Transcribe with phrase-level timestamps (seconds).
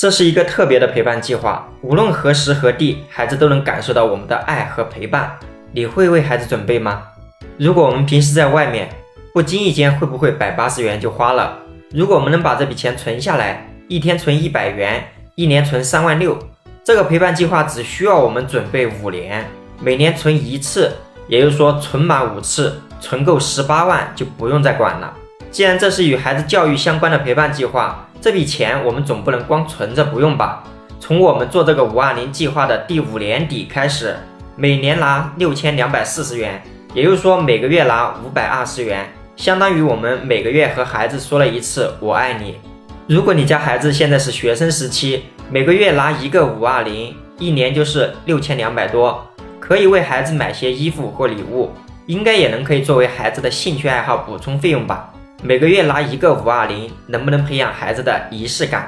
[0.00, 5.30] 这是一个特别的陪伴计划，无论何时何地，孩子都能感受到我们的爱和陪伴。
[5.72, 7.02] 你会为孩子准备吗？
[7.58, 8.88] 如果我们平时在外面，
[9.34, 11.58] 不经意间会不会百八十元就花了？
[11.90, 16.38] 如果我们能把这笔钱存下来，一天存一百元，一年存三万六，
[16.82, 19.46] 这个陪伴计划只需要我们准备五年，
[19.82, 20.90] 每年存一次，
[21.28, 25.12] 也就是说存满五次，存够十八万就不用再管了。
[25.50, 30.62] 既然这是与孩子教育相关的陪伴计划，这笔钱我们总不能光存着不用吧？
[31.00, 34.14] 从我们做这个五二零计划的第五年底开始，
[34.54, 36.62] 每年拿六千两百四十元，
[36.94, 42.56] 也就是说每个月拿五百二十元，相当于我们每个月和孩子说了一次“我爱你”。
[43.08, 49.26] 如果你家孩子现在是学生时期，每个月拿一个五二零，一年就是六千两百多，
[49.58, 51.72] 可以为孩子买些衣服或礼物，
[52.06, 55.12] 应该也能可以作为孩子的兴趣爱好补充费用吧。
[55.42, 58.86] 每个月拿一个五二零，能不能培养孩子的仪式感？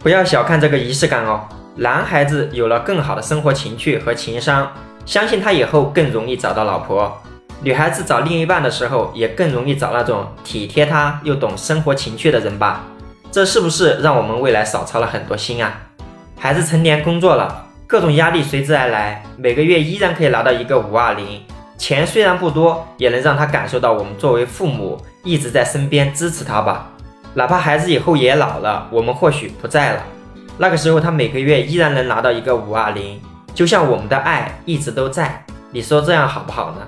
[0.00, 1.42] 不要小看这个仪式感哦。
[1.76, 4.72] 男孩子有了更好的生活情趣和情商，
[5.06, 7.16] 相信他以后更容易找到老婆。
[7.60, 12.84] 女孩子找另一半的时候，也更容易找那种体贴她又懂生活情趣的人吧。
[13.30, 15.82] 这是不是让我们未来少操了很多心啊？
[16.36, 21.40] 孩子成年工作了，各种压力随之而来，每个月依然可以拿到一个五二零，
[21.82, 26.88] 钱虽然不多，也能让他感受到我们作为父母一直在身边支持他吧。
[27.34, 30.04] 哪怕孩子以后也老了，我们或许不在了，
[30.58, 33.20] 那个时候他每个月依然能拿到一个五二零，
[33.52, 35.44] 就像我们的爱一直都在。
[35.72, 36.86] 你说这样好不好呢？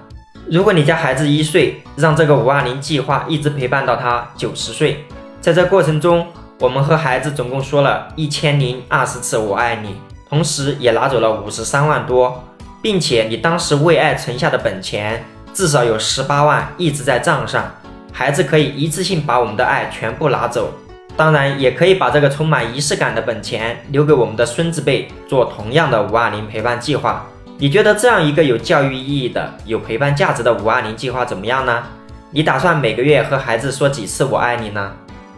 [0.48, 5.04] 如果你家孩子一岁，让这个五二零计划一直陪伴到他九十岁。
[5.40, 6.24] 在这过程中，
[6.60, 9.96] 我们和孩子总共说了一千零二十次“我爱你”，
[10.30, 12.40] 同时也拿走了五十三万多，
[12.84, 17.74] 并且你当时为爱存下的本钱至少有十八万一直在账上。
[18.12, 20.70] 孩子可以一次性把我们的爱全部拿走，
[21.16, 27.24] 当然也可以把这个充满仪式感的本钱留给我们的孙子辈做同样的五二零陪伴计划。
[27.56, 31.84] 你觉得这样一个有教育意义的、有陪伴价值的五二零计划怎么样呢？
[32.32, 34.92] 你打算每个月和孩子说几次“我爱你”呢？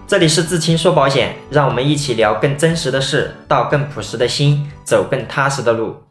[0.09, 6.06] 这里是至亲说保险，让我们一起聊更真实的事，到更朴实的心，走更踏实的路。